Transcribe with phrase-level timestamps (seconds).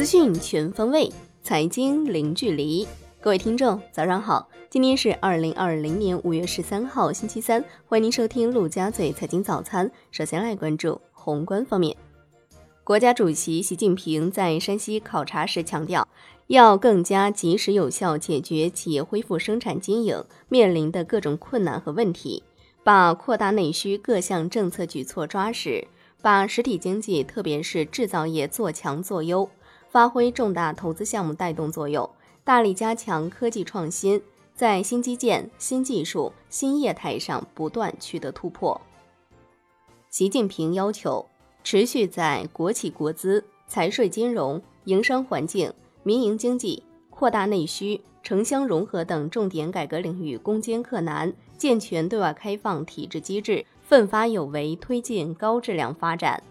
[0.00, 2.88] 资讯全方位，财经零距离。
[3.20, 4.48] 各位听众，早上好！
[4.70, 7.62] 今天是二零二零年五月十三号，星期三。
[7.84, 9.90] 欢迎您收听陆家嘴财经早餐。
[10.10, 11.94] 首先来关注宏观方面。
[12.82, 16.08] 国家主席习近平在山西考察时强调，
[16.46, 22.42] 要更加及时有效解决企业恢复生产经营面临的各种困难和问题，
[22.82, 25.86] 把扩大内需各项政策举措抓实，
[26.22, 29.46] 把实体经济特别是制造业做强做优，
[29.90, 32.08] 发挥重大投资项目带动作用，
[32.44, 34.22] 大力加强科技创新，
[34.54, 38.80] 在新基建、新技术、新业态上不断取得突破。
[40.08, 41.26] 习近平要求。
[41.62, 45.70] 持续在国企国资、财税金融、营商环境、
[46.02, 56.42] 民营经济、扩大内需、城乡融合等重点改革领域攻坚克难，健全对外开放体制机制，奋发有为推进高质量发展。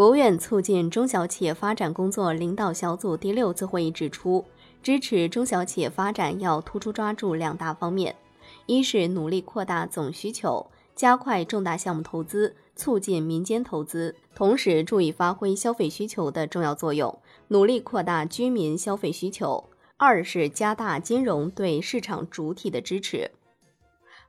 [0.00, 4.42] 国务院促进中小企业发展工作领导小组第六次会议指出，
[4.82, 8.16] 支持中小企业发展要突出抓住两大方面：
[8.64, 12.56] 一是努力扩大总需求，加快重大项目投资。
[12.74, 19.62] 促进民间投资，同时注意发挥消费需求的重要作用，努力扩大居民消费需求。
[19.98, 23.30] 二是加大金融对市场主体的支持。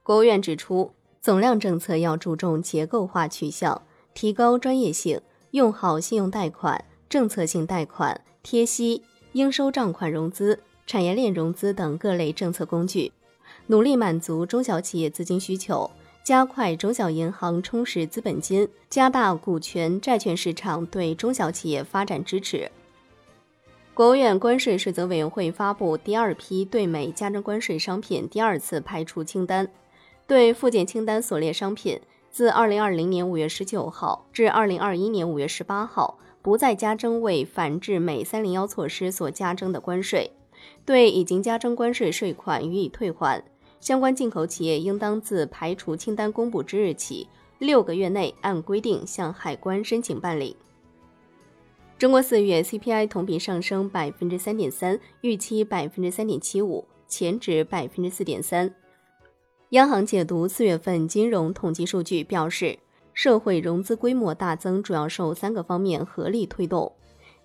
[0.03, 3.81] 国务院指出，总量政策要注重结构化取向，
[4.13, 13.11] 提高专业性，用好信用贷款、政策性贷款、贴息、应收账款融资、产业链融资等各类政策工具，
[13.67, 15.89] 努力满足中小企业资金需求。
[16.23, 22.71] 加快中小银行充实资本金，加大股权债券市场对中小企业发展支持。
[23.93, 29.67] 国务院关税税则委员会发布第二批对美加征关税商品第二次排除清单，
[30.27, 31.99] 对附件清单所列商品，
[32.31, 40.31] 自二零二零年五月十九号至二零二一年五月十八号不再加征为反制美三零幺措施所加征的关税，
[40.85, 43.43] 对已经加征关税税款予以退还。
[43.81, 47.27] 相关进口企业应当自排除清单公布之日起
[47.59, 50.55] 六个月内按规定向海关申请办理。
[51.97, 58.73] 中国四月 CPI 同比上升百分之三点三，预期百分之三点七五，前值百分之四点三。
[59.71, 62.79] 央行解读四月份金融统计数据表示，
[63.13, 66.91] 社会融资规模大增主要受三个方面合力推动，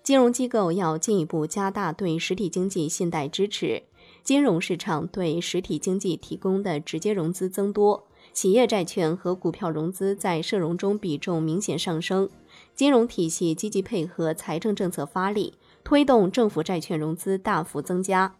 [0.03, 3.81] 金融机构要进一步加大对实体经济信贷支持。
[4.23, 12.29] 金融市场对实体经济提供的直接融资增多，企业债券和股票融资在社融中比重明显上升，
[12.75, 18.35] 金融体系积极配合财政政策发力，推动政府债券融资大幅增加。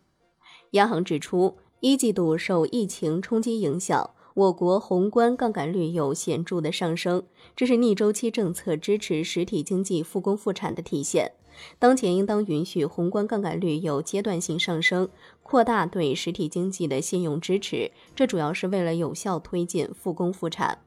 [0.71, 7.21] 央行指出，一季度受疫情冲击影响，我国宏观杠杆率有显著的上升，
[7.55, 11.33] 这是逆周期政策支持实体经济复工复产的体现。
[11.77, 15.07] 当前应当允许宏观杠杆率有阶段性上升，
[15.43, 20.79] 扩大对实体经济的信用支持，这主要是为了有效推进复工复产。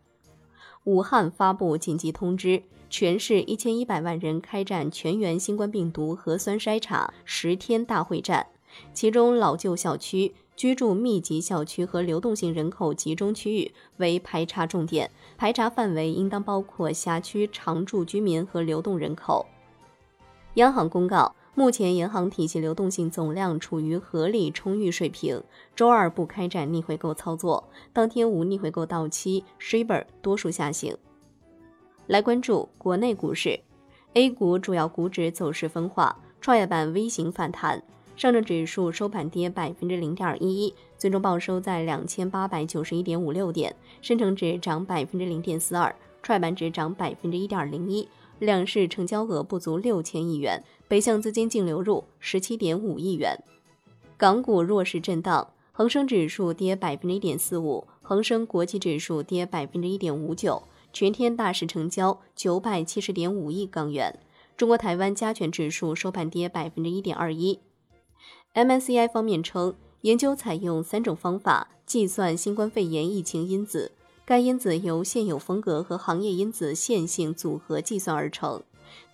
[0.84, 8.49] 武汉发布紧急通知，全市一千一百万人开展全员新冠病毒核酸筛查十天大会战，
[8.93, 19.47] 其中老旧小区、居住密集小区和流动性人口集中区域为排查重点，排查范围应当包括辖区常住居民和流动人口。
[20.56, 25.43] 央行公告，目前银行体系流动性总量处于合理充裕水平。
[25.75, 30.94] 周二不开展逆回购操作，当天无逆回购到期，Shibor 多数下行。
[32.06, 33.59] 来关注国内股市
[34.12, 37.82] ，A 股主要股指走势分化，创业板微型反弹，
[38.20, 48.06] 上证指数收盘跌百分之零点一一，最终报收在两千八百九十一点五六点，深成指涨百分之零点四二，创业板指涨百分之一点零一。
[48.38, 53.38] 两市成交额不足六千亿元，北向资金净流入十七点五亿元。
[54.19, 60.62] 港股弱势震荡，恒生指数跌百分之一点四五，恒生国际指数跌百分之一点五九。
[60.92, 64.19] 全天大市成交九百七十点五亿港元。
[64.58, 67.61] 中国台湾加权指数收盘跌百分之一点二一。
[68.55, 73.93] MSCI 方面称，研究采用三种方法计算新冠肺炎疫情因子。
[74.25, 78.62] 该因子由现有风格和行业因子线性组合计算而成，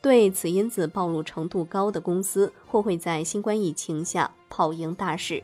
[0.01, 5.43] 对此因子暴露程度高的公司或会在新冠疫情下跑赢大势。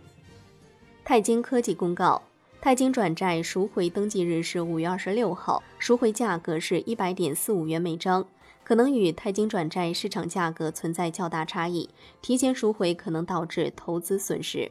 [1.04, 2.22] 泰晶科技公告，
[2.60, 8.26] 泰晶转债赎回登记日是五月二十六号，赎回价格是一百点四五元每张，
[8.64, 11.88] 可能与泰晶转债市场价格存在较大差异，
[12.20, 14.70] 提前赎回可能导致投资损失。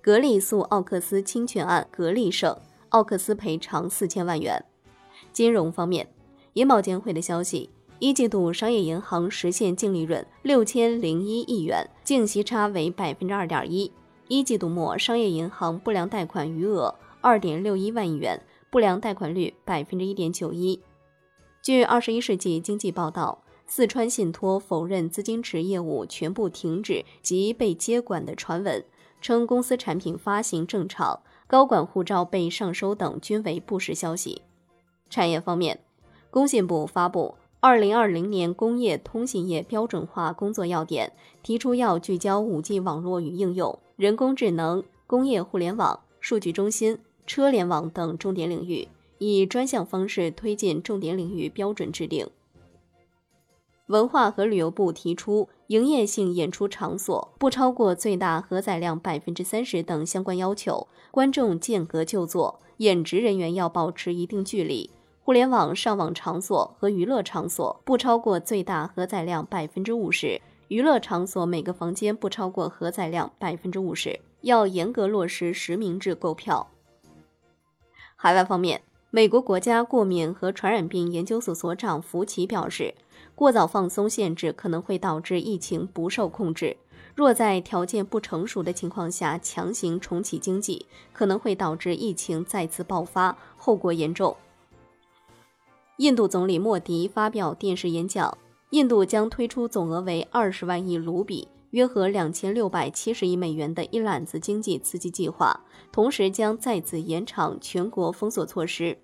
[0.00, 2.56] 格力诉奥克斯侵权案，格力胜。
[2.90, 4.64] 奥克斯赔偿四千万元。
[5.32, 6.08] 金融方面，
[6.54, 7.70] 银保监会的消息，
[8.00, 13.92] 一季度商业银行实现净利润六千零一亿元，净息差为百分之二点一。
[14.26, 18.40] 一季度末，商业银行不良贷款余额二点六一万亿元，
[18.70, 20.80] 不良贷款率百分之一点九一。
[21.62, 28.82] 据《二十一世纪经济报道》，四川信托否认资金池业务全部停止及被接管的传闻，
[29.20, 34.40] 称公司产品发行正常，高管护照被上收等均为不实消息。
[35.10, 35.80] 产业方面，
[36.30, 37.34] 工信部发布。
[37.62, 41.12] 二零二零年工业通信业标准化工作要点
[41.42, 48.88] 提出，要聚焦五 G 网络与应用、人工智能、工业互联网、数据中心、车联网等重点领域，
[49.20, 52.26] 以专项方式推进重点领域标准制定。
[53.86, 64.90] 文化和旅游部提出，营业性演出场所不超过最大荷载量百分之三十等相关要求，观众间隔就座，演职人员要保持一定距离。
[65.22, 74.18] 互联网上网场所和娱乐场所不超过最大荷载量百分之五十，娱乐场所每个房间不超过荷载量百分之五十。
[74.42, 76.70] 要严格落实实名制购票。
[78.16, 78.80] 海外方面，
[79.12, 82.94] 美国国家过敏和传染病研究所所长福奇表示，
[83.34, 86.76] 过早放松限制可能会导致疫情不受控制。
[87.16, 94.36] 若在条件不成熟的情况下强行重启经济，可能会导致疫情再次爆发，后果严重。
[95.96, 98.38] 印度总理莫迪发表电视演讲，
[98.70, 105.60] 印度将推出总额为二十万亿卢比（约合两千六百七十亿美元）的一揽子经济刺激计划，
[105.92, 108.98] 同时将再次延长全国封锁措施。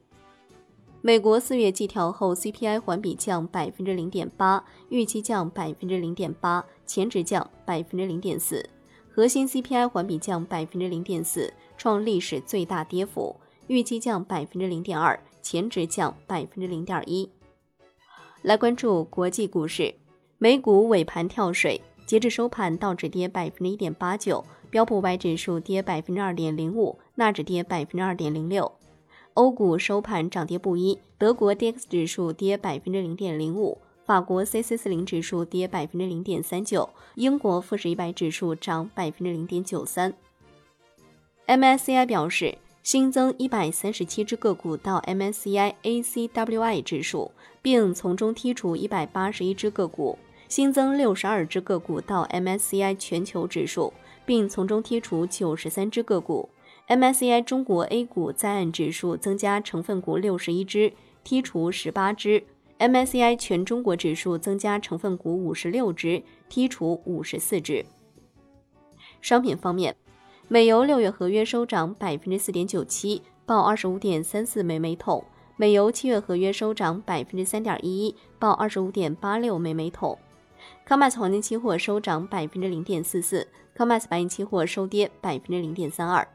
[1.00, 8.68] 美国四月季调后 CPI 环比降百分之零点八，预期降百分之零点八，前值降百分之零点四。
[9.08, 13.36] 核心 CPI 环比降百分之零点四，创历史最大跌幅，
[13.68, 15.18] 预期降百分之零点二。
[15.40, 17.30] 前值降百分之零点一。
[18.42, 19.94] 来关注国际股市，
[20.38, 28.70] 美股尾盘跳水，截至收盘，道指跌百分之一点八九，标普五百指数跌百分之二点零五，纳指跌百分之二点零六。
[29.34, 40.14] 欧股收盘涨跌不一，德国 D X 指数跌百分之零点零五，法国 C C 四零指数跌百分之零点三九，英国富时一百指数涨百分之零点九三。
[41.46, 42.56] M S C I 表示。
[42.86, 50.16] 新增一百三十七只个股到 MSCI ACWI 指数，并从中剔除一百八十一只个股；
[50.48, 53.92] 新增六十二只个股到 MSCI 全球指数，
[54.24, 56.48] 并从中剔除九十三只个股。
[56.88, 60.92] MSCI 中国 A 股在岸指数增加成分股六十一只，
[61.24, 62.44] 剔除十八只
[62.78, 67.84] ；MSCI 全中国指数增加成分股五十六只，剔除五十四只。
[69.20, 69.96] 商品方面。
[70.48, 75.24] 美油六月合约收涨百分之四点九七，报二十五点三四美每桶；
[75.56, 80.16] 美油七月合约收涨百分之三点一一，报二十五点八六美每桶。
[80.86, 83.46] COMEX 黄金期货收涨百分之零点四四
[83.76, 86.26] ，COMEX 白银期货收跌百分之零点三二。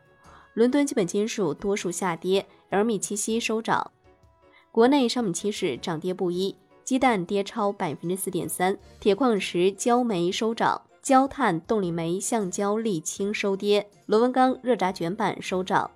[0.53, 3.91] 伦敦基本金属多数下跌，LME 七收涨。
[4.71, 10.81] 国内商品期市涨跌不一，鸡蛋跌超百分之四点三，铁矿石、焦煤收涨。
[11.01, 15.89] 焦炭、动力煤、橡胶、沥青收跌，螺纹钢、热轧卷板收涨。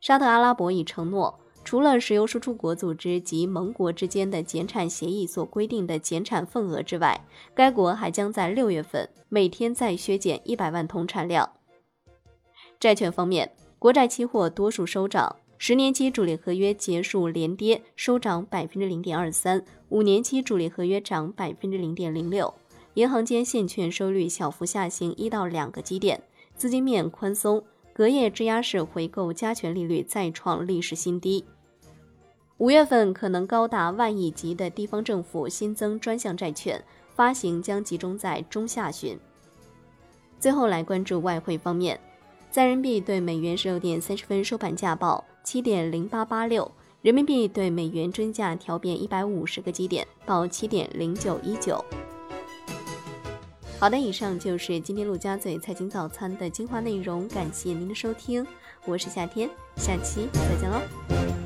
[0.00, 1.38] 沙特阿拉伯已承诺，
[1.68, 11.52] 除了石油输出国组织及盟国之间的减产协议所规定的减产份额之外，该国还将在六月份每天再削减一百万桶产量。
[12.80, 19.60] 债券方面，国债期货多数收涨，十年期主力合约结束连跌，收涨百分之零点二三；
[19.90, 22.54] 五年期主力合约涨百分之零点零六。
[22.94, 26.22] 银行间现券收率小幅下行一到两个基点，
[26.56, 31.44] 资金面宽松，隔夜质押式回购加权利率再创历史新低。
[32.58, 36.82] 五月份可能高达万亿级的地方政府新增专项债券
[37.14, 39.16] 发行将集中在中下旬。
[40.40, 41.98] 最后来关注外汇方面，
[42.50, 46.68] 在人民币对美元十六点三十分收盘价报七点零八八六，
[47.00, 51.84] 人民币对美元均价调变一百五十个基点，报七点零九一九。
[53.78, 58.44] 好的，以上就是今天陆家嘴财经早餐的精华内容，感谢您的收听，
[58.84, 61.37] 我是夏天，下期再见喽。